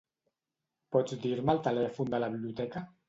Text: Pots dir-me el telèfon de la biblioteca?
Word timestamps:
Pots 0.95 1.13
dir-me 1.25 1.55
el 1.57 1.61
telèfon 1.69 2.11
de 2.15 2.23
la 2.25 2.31
biblioteca? 2.37 2.85